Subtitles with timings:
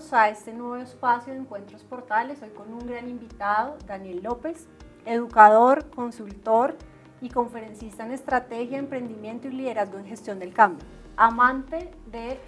[0.00, 2.40] bienvenidos a este nuevo espacio de Encuentros Portales.
[2.40, 4.66] Hoy con un gran invitado, Daniel López,
[5.04, 6.74] educador, consultor
[7.20, 10.86] y conferencista en estrategia, emprendimiento y liderazgo en gestión del cambio.
[11.18, 12.40] Amante de,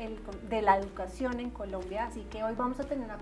[0.48, 3.18] de la educación en Colombia, así que hoy vamos a tener una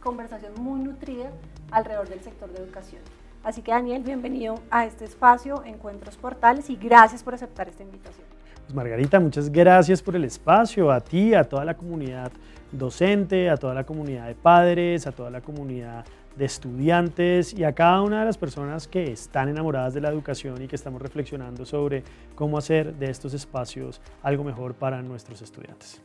[0.00, 1.30] conversación muy nutrida
[1.70, 3.02] alrededor del sector de educación.
[3.44, 8.26] Así que Daniel, bienvenido a este espacio, Encuentros Portales, y gracias por aceptar esta invitación.
[8.66, 12.32] Pues Margarita, muchas gracias por el espacio, a ti, a toda la comunidad
[12.72, 16.04] docente, a toda la comunidad de padres, a toda la comunidad
[16.36, 20.60] de estudiantes y a cada una de las personas que están enamoradas de la educación
[20.60, 22.02] y que estamos reflexionando sobre
[22.34, 26.02] cómo hacer de estos espacios algo mejor para nuestros estudiantes.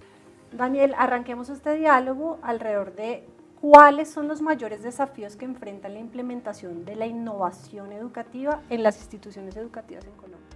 [0.55, 3.23] Daniel, arranquemos este diálogo alrededor de
[3.59, 8.97] cuáles son los mayores desafíos que enfrenta la implementación de la innovación educativa en las
[8.97, 10.47] instituciones educativas en Colombia.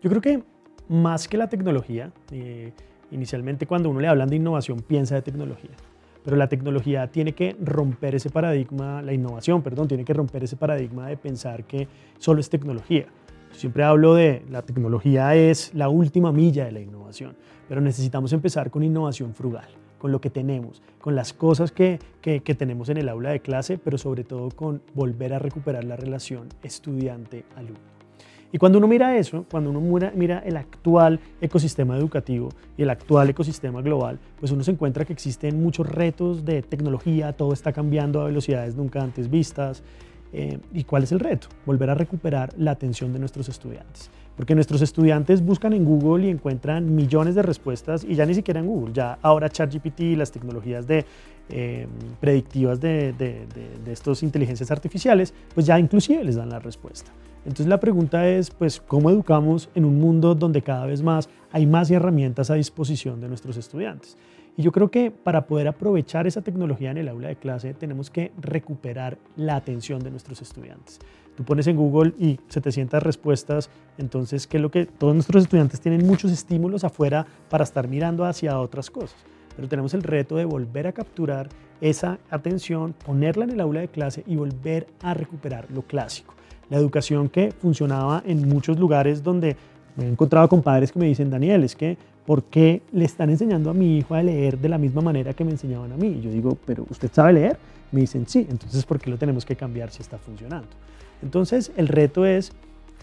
[0.00, 0.42] Yo creo que
[0.88, 2.72] más que la tecnología, eh,
[3.10, 5.70] inicialmente cuando uno le habla de innovación piensa de tecnología,
[6.24, 10.56] pero la tecnología tiene que romper ese paradigma, la innovación, perdón, tiene que romper ese
[10.56, 13.06] paradigma de pensar que solo es tecnología.
[13.52, 17.34] Siempre hablo de la tecnología es la última milla de la innovación,
[17.68, 22.54] pero necesitamos empezar con innovación frugal, con lo que tenemos, con las cosas que, que
[22.54, 26.48] tenemos en el aula de clase, pero sobre todo con volver a recuperar la relación
[26.62, 27.97] estudiante-alumno.
[28.50, 33.28] Y cuando uno mira eso, cuando uno mira, el actual ecosistema educativo y el actual
[33.28, 38.22] ecosistema global, pues uno se encuentra que existen muchos retos de tecnología, todo está cambiando
[38.22, 39.82] a velocidades nunca antes vistas.
[40.32, 41.48] Eh, ¿Y cuál es el reto?
[41.64, 44.10] Volver a recuperar la atención de nuestros estudiantes.
[44.36, 48.60] Porque nuestros estudiantes buscan en Google y encuentran millones de respuestas y ya ni siquiera
[48.60, 51.04] en Google, ya ahora ChatGPT las tecnologías de,
[51.50, 51.86] eh,
[52.20, 53.46] predictivas de, de,
[53.84, 57.10] de estas inteligencias artificiales, pues ya inclusive les dan la respuesta.
[57.44, 61.66] Entonces la pregunta es, pues, ¿cómo educamos en un mundo donde cada vez más hay
[61.66, 64.16] más herramientas a disposición de nuestros estudiantes?
[64.56, 68.10] Y yo creo que para poder aprovechar esa tecnología en el aula de clase tenemos
[68.10, 70.98] que recuperar la atención de nuestros estudiantes.
[71.36, 75.80] Tú pones en Google y 700 respuestas, entonces, ¿qué es lo que todos nuestros estudiantes
[75.80, 79.16] tienen muchos estímulos afuera para estar mirando hacia otras cosas?
[79.54, 81.48] Pero tenemos el reto de volver a capturar
[81.80, 86.37] esa atención, ponerla en el aula de clase y volver a recuperar lo clásico
[86.70, 89.56] la educación que funcionaba en muchos lugares donde
[89.96, 91.96] me he encontrado con padres que me dicen, Daniel, es que
[92.26, 95.44] ¿por qué le están enseñando a mi hijo a leer de la misma manera que
[95.44, 96.08] me enseñaban a mí?
[96.18, 97.58] Y yo digo, pero ¿usted sabe leer?
[97.90, 100.68] Me dicen, sí, entonces ¿por qué lo tenemos que cambiar si está funcionando?
[101.22, 102.52] Entonces el reto es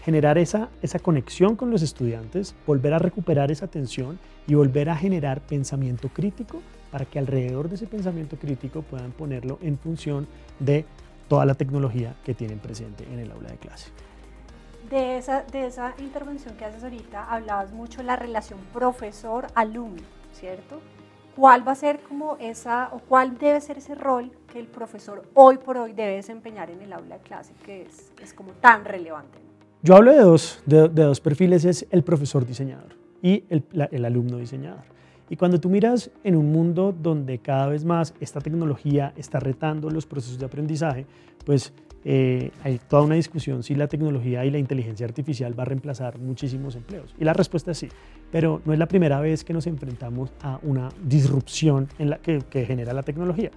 [0.04, 4.96] generar esa, esa conexión con los estudiantes, volver a recuperar esa atención y volver a
[4.96, 6.62] generar pensamiento crítico
[6.92, 10.28] para que alrededor de ese pensamiento crítico puedan ponerlo en función
[10.60, 10.84] de
[11.28, 13.90] toda la tecnología que tienen presente en el aula de clase.
[14.90, 20.80] De esa, de esa intervención que haces ahorita, hablabas mucho de la relación profesor-alumno, ¿cierto?
[21.34, 25.24] ¿Cuál va a ser como esa, o cuál debe ser ese rol que el profesor
[25.34, 28.84] hoy por hoy debe desempeñar en el aula de clase, que es, es como tan
[28.84, 29.38] relevante?
[29.82, 34.04] Yo hablo de dos, de, de, dos perfiles, es el profesor diseñador y el, el
[34.04, 34.95] alumno diseñador.
[35.28, 39.90] Y cuando tú miras en un mundo donde cada vez más esta tecnología está retando
[39.90, 41.06] los procesos de aprendizaje,
[41.44, 41.72] pues
[42.04, 46.20] eh, hay toda una discusión si la tecnología y la inteligencia artificial va a reemplazar
[46.20, 47.12] muchísimos empleos.
[47.18, 47.88] Y la respuesta es sí,
[48.30, 52.42] pero no es la primera vez que nos enfrentamos a una disrupción en la que,
[52.48, 53.50] que genera la tecnología.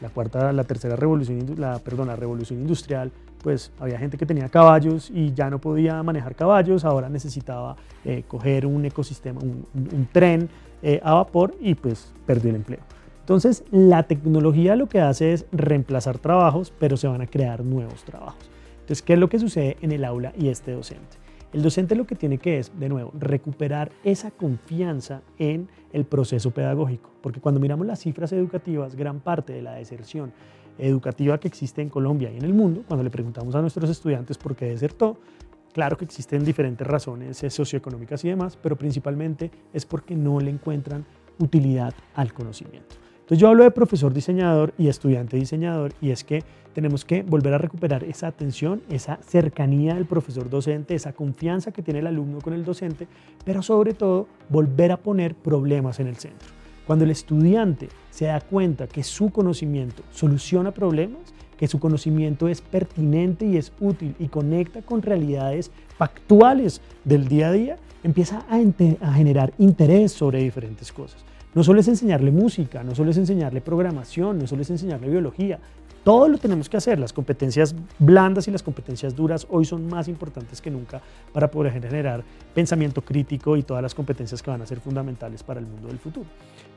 [0.00, 3.10] La cuarta, la tercera revolución, la, perdón, la revolución industrial,
[3.42, 8.22] pues había gente que tenía caballos y ya no podía manejar caballos, ahora necesitaba eh,
[8.28, 10.48] coger un ecosistema, un, un tren
[10.82, 12.80] eh, a vapor y pues perdió el empleo.
[13.20, 18.04] Entonces, la tecnología lo que hace es reemplazar trabajos, pero se van a crear nuevos
[18.04, 18.50] trabajos.
[18.80, 21.16] Entonces, ¿qué es lo que sucede en el aula y este docente?
[21.52, 26.50] El docente lo que tiene que es, de nuevo, recuperar esa confianza en el proceso
[26.50, 30.32] pedagógico, porque cuando miramos las cifras educativas, gran parte de la deserción
[30.78, 34.38] educativa que existe en Colombia y en el mundo, cuando le preguntamos a nuestros estudiantes
[34.38, 35.16] por qué desertó,
[35.76, 41.04] Claro que existen diferentes razones socioeconómicas y demás, pero principalmente es porque no le encuentran
[41.38, 42.96] utilidad al conocimiento.
[43.12, 46.42] Entonces yo hablo de profesor diseñador y estudiante diseñador y es que
[46.72, 51.82] tenemos que volver a recuperar esa atención, esa cercanía del profesor docente, esa confianza que
[51.82, 53.06] tiene el alumno con el docente,
[53.44, 56.48] pero sobre todo volver a poner problemas en el centro.
[56.86, 62.60] Cuando el estudiante se da cuenta que su conocimiento soluciona problemas, que su conocimiento es
[62.60, 69.12] pertinente y es útil y conecta con realidades factuales del día a día, empieza a,
[69.12, 71.24] generar interés sobre diferentes cosas.
[71.54, 75.58] No solo es enseñarle música, no solo es enseñarle programación, no solo es enseñarle biología,
[76.06, 77.00] todo lo tenemos que hacer.
[77.00, 81.72] Las competencias blandas y las competencias duras hoy son más importantes que nunca para poder
[81.72, 82.22] generar
[82.54, 85.98] pensamiento crítico y todas las competencias que van a ser fundamentales para el mundo del
[85.98, 86.28] futuro.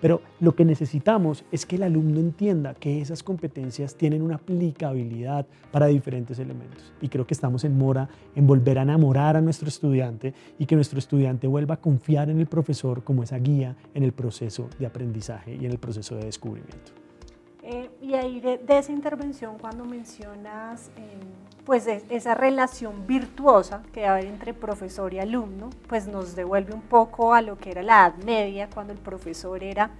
[0.01, 5.45] Pero lo que necesitamos es que el alumno entienda que esas competencias tienen una aplicabilidad
[5.71, 6.91] para diferentes elementos.
[6.99, 10.73] Y creo que estamos en mora en volver a enamorar a nuestro estudiante y que
[10.73, 14.87] nuestro estudiante vuelva a confiar en el profesor como esa guía en el proceso de
[14.87, 17.08] aprendizaje y en el proceso de descubrimiento.
[17.61, 21.17] Eh, y ahí de, esa intervención, cuando mencionas eh,
[21.65, 27.33] pues esa relación virtuosa que hay entre profesor y alumno, pues nos devuelve un poco
[27.33, 29.91] a lo que era la Edad Media, cuando el profesor era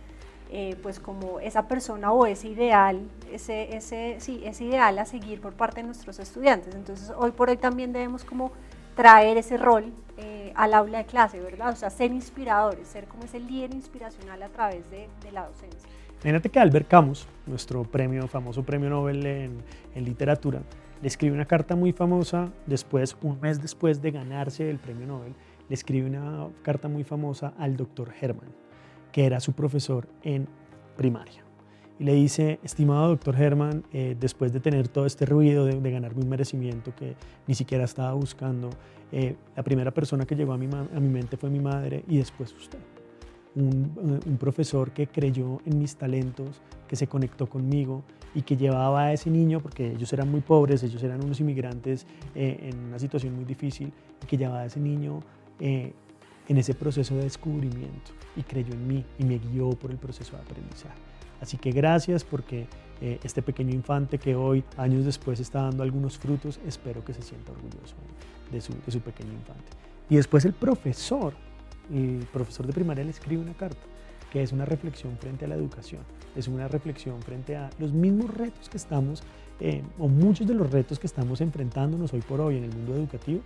[0.52, 3.02] eh, pues como esa persona o ese ideal,
[3.32, 6.74] ese, ese, sí, ese ideal a seguir por parte de nuestros estudiantes.
[6.74, 8.52] Entonces hoy por hoy también debemos como
[8.96, 9.94] traer ese rol
[10.56, 11.70] al aula de clase, ¿verdad?
[11.70, 15.88] O sea, ser inspiradores, ser como ese líder inspiracional a través de la docencia.
[16.20, 19.64] Imagínate que Albert Camus, nuestro premio, famoso premio Nobel en,
[19.96, 20.62] literatura,
[21.02, 25.34] le escribe una carta muy famosa después, un mes después de ganarse el premio Nobel,
[25.70, 28.50] le escribe una carta muy famosa al doctor Herman,
[29.14, 30.46] que era su profesor en
[30.98, 31.42] primaria.
[32.00, 36.22] Y le dice, estimado doctor Herman, eh, después de tener todo este ruido, de, ganarme
[36.22, 37.16] un merecimiento que
[37.48, 38.70] ni siquiera estaba buscando,
[39.14, 42.80] eh, la primera persona que llegó a mi mente fue mi madre y después usted
[43.56, 48.04] un, profesor que creyó en mis talentos, que se conectó conmigo
[48.36, 52.06] y que llevaba a ese niño, porque ellos eran muy pobres, ellos eran unos inmigrantes
[52.36, 53.92] eh, en una situación muy difícil,
[54.24, 55.22] y que llevaba a ese niño
[55.60, 55.94] eh,
[56.48, 60.36] en ese proceso de descubrimiento y creyó en mí y me guió por el proceso
[60.36, 60.98] de aprendizaje.
[61.42, 62.68] Así que gracias porque
[63.02, 67.22] eh, este pequeño infante que hoy, años después, está dando algunos frutos, espero que se
[67.22, 67.96] sienta orgulloso
[68.52, 69.72] de su pequeño infante.
[70.10, 71.34] Y después el profesor
[71.94, 73.82] el profesor de primaria le escribe una carta,
[74.32, 76.02] que es una reflexión frente a la educación,
[76.36, 79.24] es una reflexión frente a los mismos retos que estamos,
[79.60, 82.96] eh, o muchos de los retos que estamos enfrentándonos hoy por hoy en el mundo
[82.96, 83.42] educativo,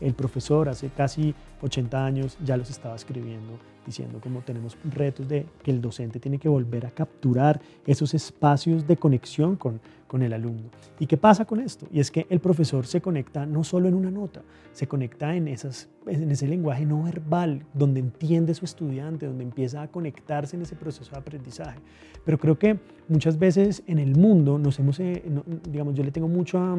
[0.00, 5.46] el profesor hace casi 80 años ya los estaba escribiendo, diciendo como tenemos retos de
[5.62, 10.32] que el docente tiene que volver a capturar esos espacios de conexión con, con el
[10.32, 10.70] alumno.
[10.98, 11.86] ¿Y qué pasa con esto?
[11.92, 14.42] Y es que el profesor se conecta no solo en una nota,
[14.72, 19.82] se conecta en, esas, en ese lenguaje no verbal, donde entiende su estudiante, donde empieza
[19.82, 21.78] a conectarse en ese proceso de aprendizaje.
[22.24, 25.22] Pero creo que muchas veces en el mundo nos hemos, eh,
[25.68, 26.76] digamos, yo le tengo mucho a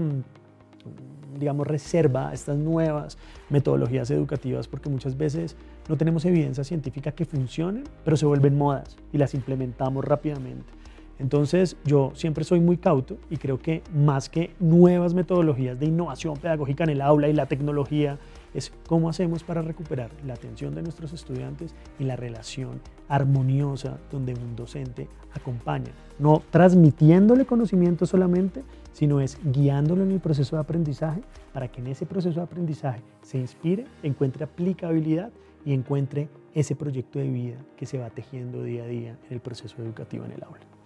[1.40, 3.18] digamos, reserva estas nuevas
[3.50, 5.56] metodologías educativas porque muchas veces
[5.90, 10.72] no tenemos evidencia científica que funcionen, pero se vuelven modas y las implementamos rápidamente.
[11.20, 16.36] Entonces yo siempre soy muy cauto y creo que más que nuevas metodologías de innovación
[16.38, 18.18] pedagógica en el aula y la tecnología,
[18.54, 24.34] es cómo hacemos para recuperar la atención de nuestros estudiantes y la relación armoniosa donde
[24.34, 28.64] un docente acompaña, no transmitiéndole conocimiento solamente,
[28.94, 31.22] sino es guiándolo en el proceso de aprendizaje
[31.54, 35.32] para que en ese proceso de aprendizaje se inspire, encuentre aplicabilidad
[35.66, 39.40] y encuentre ese proyecto de vida que se va tejiendo día a día en el
[39.40, 40.81] proceso educativo en el aula.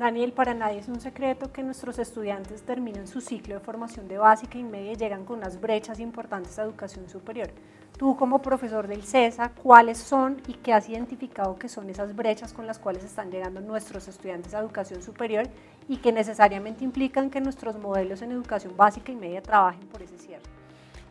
[0.00, 4.16] Daniel, para nadie es un secreto que nuestros estudiantes terminan su ciclo de formación de
[4.16, 7.50] básica y media y llegan con unas brechas importantes a educación superior.
[7.98, 12.54] Tú como profesor del CESA, ¿cuáles son y qué has identificado que son esas brechas
[12.54, 15.46] con las cuales están llegando nuestros estudiantes a educación superior
[15.86, 20.16] y que necesariamente implican que nuestros modelos en educación básica y media trabajen por ese
[20.16, 20.44] cierre?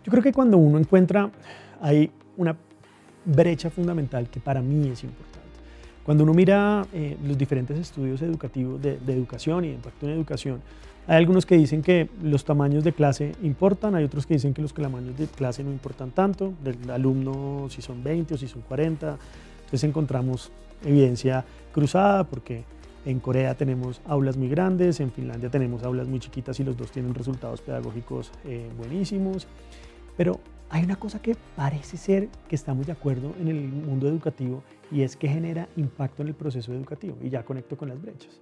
[0.03, 1.29] Yo creo que cuando uno encuentra,
[1.79, 2.57] hay una
[3.23, 5.38] brecha fundamental que para mí es importante
[6.09, 10.59] cuando uno mira eh, los diferentes estudios educativos de, educación y de impacto en educación,
[11.05, 14.63] hay algunos que dicen que los tamaños de clase importan, hay otros que dicen que
[14.63, 18.63] los tamaños de clase no importan tanto, del alumno si son 20 o si son
[18.63, 19.19] 40.
[19.59, 20.51] Entonces encontramos
[20.83, 22.63] evidencia cruzada porque
[23.05, 26.89] en Corea tenemos aulas muy grandes, en Finlandia tenemos aulas muy chiquitas y los dos
[26.89, 29.45] tienen resultados pedagógicos eh, buenísimos.
[30.17, 30.39] Pero
[30.69, 35.01] hay una cosa que parece ser que estamos de acuerdo en el mundo educativo y
[35.01, 37.17] es que genera impacto en el proceso educativo.
[37.21, 38.39] Y ya conecto con las brechas.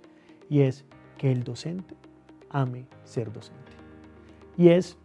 [0.49, 0.83] Y es
[1.17, 1.95] que el docente
[2.49, 3.71] ame ser docente.
[4.57, 4.97] Y es,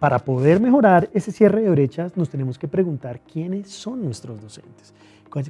[0.00, 4.94] para poder mejorar ese cierre de brechas, nos tenemos que preguntar quiénes son nuestros docentes.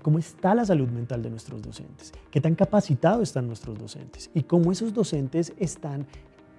[0.03, 2.13] ¿Cómo está la salud mental de nuestros docentes?
[2.31, 4.31] ¿Qué tan capacitados están nuestros docentes?
[4.33, 6.07] Y cómo esos docentes están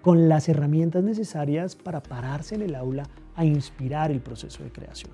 [0.05, 5.11] con las herramientas necesarias para pararse en el aula a inspirar el proceso de creación.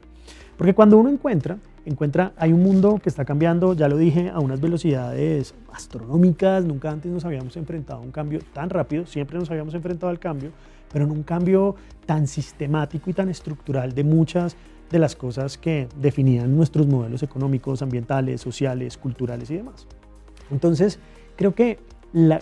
[0.58, 4.40] Porque cuando uno encuentra, encuentra, hay un mundo que está cambiando, ya lo dije, a
[4.40, 9.50] unas velocidades astronómicas, nunca antes nos habíamos enfrentado a un cambio tan rápido, siempre nos
[9.50, 10.52] habíamos enfrentado al cambio,
[10.92, 14.58] pero en un cambio tan sistemático y tan estructural de muchas
[14.90, 19.88] de las cosas que definían nuestros modelos económicos, ambientales, sociales, culturales y demás.
[20.52, 21.00] Entonces,
[21.38, 21.80] creo que
[22.12, 22.42] la,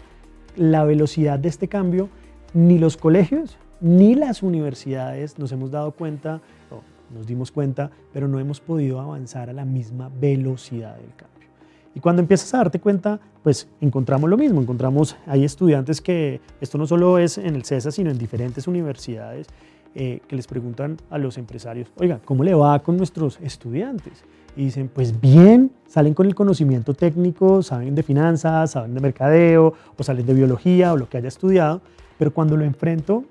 [0.56, 2.10] la velocidad de este cambio
[2.54, 6.82] ni los colegios ni las universidades nos hemos dado cuenta, o
[7.16, 11.50] nos dimos cuenta, pero no hemos podido avanzar a la misma velocidad del cambio.
[11.96, 16.78] Y cuando empiezas a darte cuenta, pues encontramos lo mismo, encontramos, hay estudiantes que, esto
[16.78, 19.48] no solo es en el CESA, sino en diferentes universidades,
[19.96, 24.24] eh, que les preguntan a los empresarios, oiga, ¿cómo le va con nuestros estudiantes?
[24.56, 29.74] Y dicen, pues bien, salen con el conocimiento técnico, saben de finanzas, saben de mercadeo,
[29.98, 31.82] o salen de biología o lo que haya estudiado,
[32.20, 33.24] pero cuando lo enfrento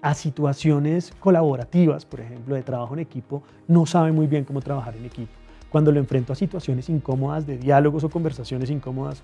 [0.00, 4.96] a situaciones colaborativas, por ejemplo, de trabajo en equipo, no saben muy bien cómo trabajar
[4.96, 9.22] en equipo cuando lo enfrento a situaciones incómodas de diálogos o conversaciones incómodas,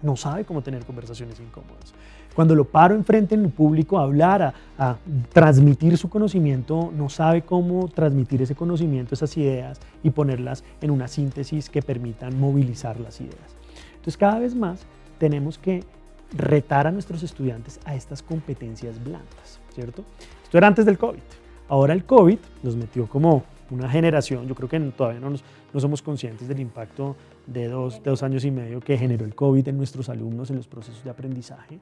[0.00, 1.92] no sabe cómo tener conversaciones incómodas.
[2.34, 4.96] Cuando lo paro enfrente en el público a hablar, a,
[5.34, 11.08] transmitir su conocimiento, no sabe cómo transmitir ese conocimiento, esas ideas y ponerlas en una
[11.08, 13.54] síntesis que permitan movilizar las ideas.
[13.90, 14.86] Entonces cada vez más
[15.18, 15.84] tenemos que
[16.34, 20.04] retar a nuestros estudiantes a estas competencias blandas, ¿cierto?
[20.42, 21.20] Esto era antes del COVID.
[21.68, 26.02] Ahora el COVID nos metió como una generación, yo creo que todavía no, no somos
[26.02, 29.78] conscientes del impacto de dos, de dos, años y medio que generó el COVID en
[29.78, 31.78] nuestros alumnos, en los procesos de aprendizaje.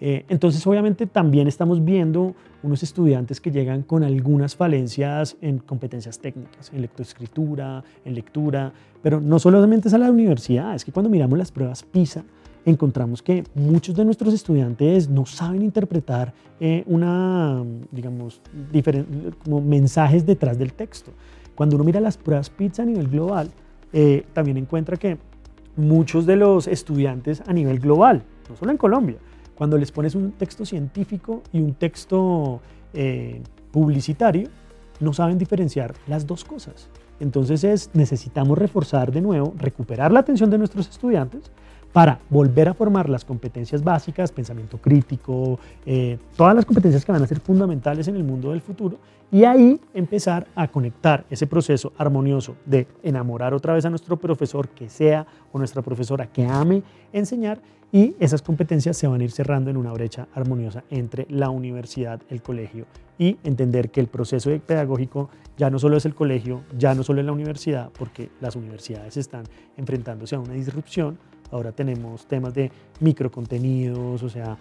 [0.00, 6.18] Eh, entonces, obviamente, también estamos viendo unos estudiantes que llegan con algunas falencias en competencias
[6.18, 11.10] técnicas, en lectoescritura, en lectura, pero no solamente es a la universidad, es que cuando
[11.10, 12.24] miramos las pruebas PISA,
[12.64, 18.40] encontramos que muchos de nuestros estudiantes no saben interpretar eh, una, digamos,
[19.42, 21.12] como mensajes detrás del texto.
[21.54, 23.50] Cuando uno mira las pruebas PISA a nivel global,
[23.92, 25.18] eh, también encuentra que
[25.76, 29.16] muchos de los estudiantes a nivel global, no solo en Colombia,
[29.54, 32.60] cuando les pones un texto científico y un texto
[32.92, 33.40] eh,
[33.70, 34.48] publicitario,
[35.00, 36.88] no saben diferenciar las dos cosas.
[37.20, 41.50] Entonces es, necesitamos reforzar de nuevo, recuperar la atención de nuestros estudiantes
[41.94, 47.22] para volver a formar las competencias básicas, pensamiento crítico, eh, todas las competencias que van
[47.22, 48.98] a ser fundamentales en el mundo del futuro
[49.30, 54.70] y ahí empezar a conectar ese proceso armonioso de enamorar otra vez a nuestro profesor
[54.70, 56.82] que sea o nuestra profesora que ame
[57.12, 57.60] enseñar
[57.92, 62.20] y esas competencias se van a ir cerrando en una brecha armoniosa entre la universidad,
[62.28, 62.86] el colegio
[63.18, 67.20] y entender que el proceso pedagógico ya no solo es el colegio, ya no solo
[67.20, 69.44] es la universidad, porque las universidades están
[69.76, 71.18] enfrentándose a una disrupción,
[71.50, 72.70] ahora tenemos temas de
[73.00, 74.56] microcontenidos, o sea,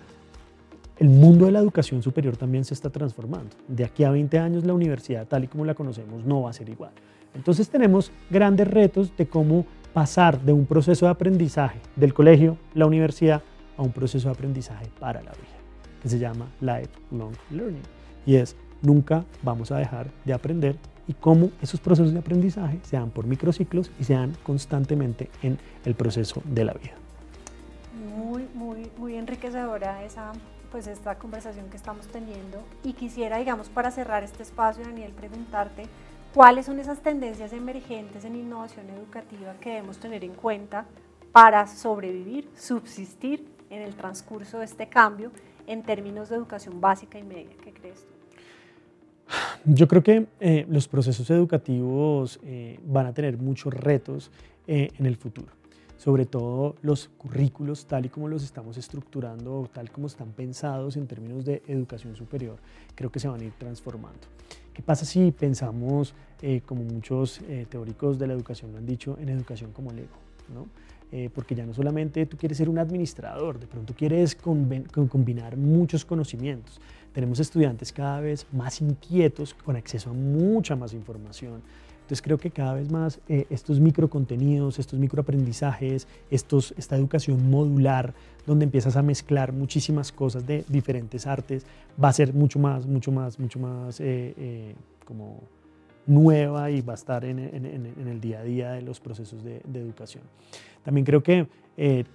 [0.97, 3.55] el mundo de la educación superior también se está transformando.
[3.67, 6.53] De aquí a 20 años la universidad tal y como la conocemos no va a
[6.53, 6.91] ser igual.
[7.33, 12.85] Entonces tenemos grandes retos de cómo pasar de un proceso de aprendizaje del colegio, la
[12.85, 13.41] universidad,
[13.75, 15.57] a un proceso de aprendizaje para la vida,
[16.01, 17.81] que se llama lifelong learning.
[18.25, 22.97] Y es, nunca vamos a dejar de aprender y cómo esos procesos de aprendizaje se
[22.97, 26.93] dan por microciclos y se dan constantemente en el proceso de la vida.
[28.15, 30.31] Muy, muy, muy enriquecedora esa,
[30.71, 35.83] pues esta conversación que estamos teniendo y quisiera, digamos, para cerrar este espacio, Daniel, preguntarte
[36.33, 40.85] cuáles son esas tendencias emergentes en innovación educativa que debemos tener en cuenta
[41.31, 45.31] para sobrevivir, subsistir en el transcurso de este cambio
[45.67, 47.55] en términos de educación básica y media.
[47.63, 48.22] ¿Qué crees tú?
[49.65, 54.29] Yo creo que eh, los procesos educativos eh, van a tener muchos retos
[54.67, 55.47] eh, en el futuro,
[55.97, 61.07] sobre todo los currículos tal y como los estamos estructurando, tal como están pensados en
[61.07, 62.57] términos de educación superior,
[62.93, 64.19] creo que se van a ir transformando.
[64.73, 66.13] ¿Qué pasa si pensamos,
[66.65, 67.39] como muchos
[67.69, 70.17] teóricos de la educación lo han dicho, en educación como Lego?
[70.53, 70.67] ¿no?
[71.31, 76.81] porque ya no solamente tú quieres ser un administrador, de pronto quieres combinar muchos conocimientos.
[77.13, 81.61] Tenemos estudiantes cada vez más inquietos, con acceso a mucha más información.
[82.03, 88.13] Entonces creo que cada vez más eh, estos microcontenidos, estos microaprendizajes, estos, esta educación modular,
[88.45, 91.65] donde empiezas a mezclar muchísimas cosas de diferentes artes,
[92.03, 95.39] va a ser mucho más, mucho más, mucho más eh, eh, como
[96.05, 99.79] nueva y va a estar en, el día a día de los procesos de, de
[99.79, 100.23] educación.
[100.83, 101.47] También creo que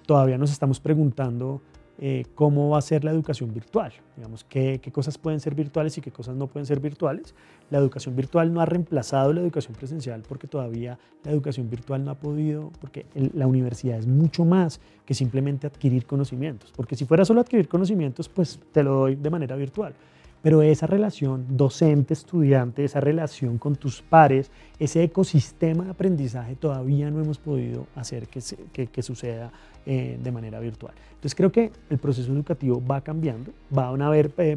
[0.04, 1.62] todavía nos estamos preguntando
[2.00, 5.98] eh, cómo va a ser la educación virtual, digamos, qué, qué, cosas pueden ser virtuales
[5.98, 7.34] y qué cosas no pueden ser virtuales.
[7.70, 12.12] La educación virtual no ha reemplazado la educación presencial porque todavía la educación virtual no
[12.12, 17.24] ha podido, porque la universidad es mucho más que simplemente adquirir conocimientos, porque si fuera
[17.24, 19.94] solo adquirir conocimientos, pues te lo doy de manera virtual
[20.42, 27.20] pero esa relación docente-estudiante, esa relación con tus pares, ese ecosistema de aprendizaje todavía no
[27.20, 29.50] hemos podido hacer que, que, suceda
[29.86, 30.94] eh, de manera virtual.
[31.10, 34.56] Entonces creo que el proceso educativo va cambiando, va a haber, eh,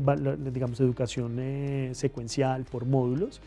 [0.54, 3.42] digamos, educación eh, secuencial por módulos,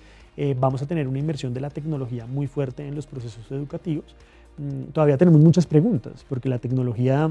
[0.58, 4.16] vamos a tener una inversión de la tecnología muy fuerte en los procesos educativos.
[4.58, 7.30] Mm, todavía tenemos muchas preguntas, porque la tecnología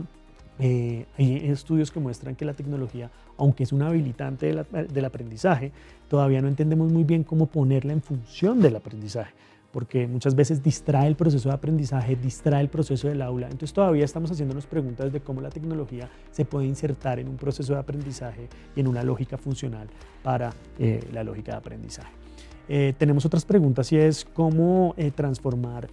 [0.60, 5.72] Eh, hay estudios que muestran que la tecnología, aunque es un habilitante del aprendizaje,
[6.08, 9.34] todavía no entendemos muy bien cómo ponerla en función del aprendizaje
[9.74, 13.48] porque muchas veces distrae el proceso de aprendizaje, distrae el proceso del aula.
[13.48, 17.74] Entonces todavía estamos haciéndonos preguntas de cómo la tecnología se puede insertar en un proceso
[17.74, 19.88] de aprendizaje y en una lógica funcional
[20.22, 22.23] para eh, la lógica de aprendizaje.
[22.70, 25.90] Eh, tenemos otras preguntas y es cómo eh, transformar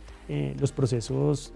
[0.60, 1.52] los procesos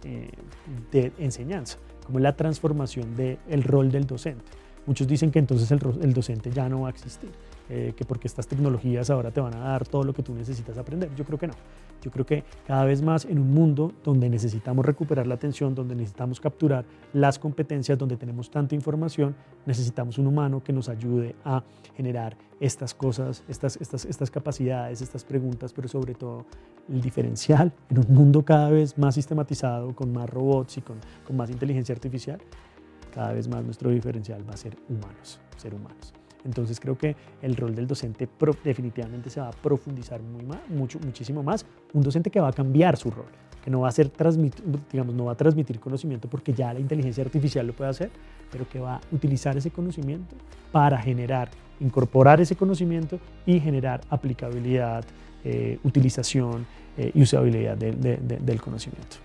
[0.90, 4.50] de enseñanza, cómo es la transformación del rol del docente.
[4.85, 7.30] Muchos dicen que entonces el docente ya no va a existir.
[7.71, 10.76] Eh, que porque estas tecnologías ahora te van a dar todo lo que tú necesitas
[10.76, 11.14] aprender.
[11.14, 11.54] Yo creo que no.
[12.02, 15.94] Yo creo que cada vez más en un mundo donde necesitamos recuperar la atención, donde
[15.94, 21.64] necesitamos capturar las competencias, donde tenemos tanta información, necesitamos un humano que nos ayude a
[21.97, 26.44] generar estas cosas, estas, estas, estas capacidades, estas preguntas, pero sobre todo
[26.90, 31.35] el diferencial en un mundo cada vez más sistematizado, con más robots y con, con
[31.35, 32.38] más inteligencia artificial.
[33.14, 36.12] Cada vez más nuestro diferencial va a ser humanos, ser humanos.
[36.44, 38.28] Entonces creo que el rol del docente
[38.62, 40.20] definitivamente se va a profundizar
[40.68, 41.64] mucho, muchísimo más.
[41.92, 43.26] Un docente que va a cambiar su rol,
[43.62, 44.10] que no va a, ser
[44.92, 48.10] digamos, no va a transmitir conocimiento porque ya la inteligencia artificial lo puede hacer,
[48.52, 50.36] pero que va a utilizar ese conocimiento
[50.70, 55.04] para generar, incorporar ese conocimiento y generar aplicabilidad,
[55.44, 59.16] eh, utilización eh, y usabilidad del conocimiento.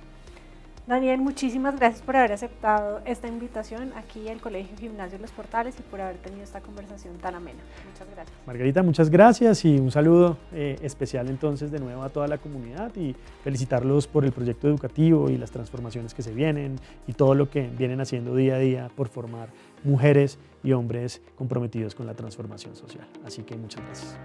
[0.90, 5.84] Daniel, muchísimas gracias por haber aceptado esta invitación aquí al Colegio Gimnasio Los Portales y
[5.84, 7.60] por haber tenido esta conversación tan amena.
[7.92, 8.36] Muchas gracias.
[8.48, 12.92] Margarita, muchas gracias y un saludo eh, especial entonces de nuevo a toda la comunidad
[12.96, 17.52] y felicitarlos por el proyecto educativo y las transformaciones que se vienen y todo lo
[17.52, 19.50] que vienen haciendo día a día por formar
[19.84, 23.08] mujeres y hombres comprometidos con la transformación social.
[23.24, 24.18] Así que muchas gracias.